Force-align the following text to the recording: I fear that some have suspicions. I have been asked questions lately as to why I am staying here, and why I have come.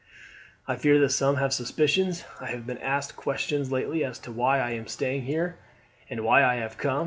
I 0.67 0.77
fear 0.77 0.97
that 0.99 1.11
some 1.11 1.35
have 1.35 1.53
suspicions. 1.53 2.23
I 2.39 2.47
have 2.47 2.65
been 2.65 2.79
asked 2.79 3.15
questions 3.15 3.71
lately 3.71 4.03
as 4.03 4.17
to 4.21 4.31
why 4.31 4.59
I 4.59 4.71
am 4.71 4.87
staying 4.87 5.25
here, 5.25 5.59
and 6.09 6.21
why 6.21 6.43
I 6.43 6.55
have 6.55 6.75
come. 6.79 6.99